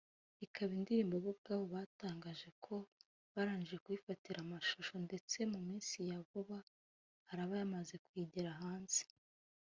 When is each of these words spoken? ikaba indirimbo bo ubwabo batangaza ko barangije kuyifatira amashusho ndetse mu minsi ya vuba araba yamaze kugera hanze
ikaba 0.45 0.71
indirimbo 0.77 1.15
bo 1.23 1.29
ubwabo 1.35 1.65
batangaza 1.73 2.49
ko 2.65 2.75
barangije 3.33 3.77
kuyifatira 3.85 4.37
amashusho 4.41 4.93
ndetse 5.07 5.37
mu 5.51 5.59
minsi 5.67 5.95
ya 6.09 6.19
vuba 6.29 6.57
araba 7.31 7.53
yamaze 7.61 7.95
kugera 8.07 8.51
hanze 8.61 9.01